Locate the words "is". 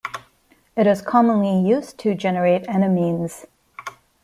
0.87-0.99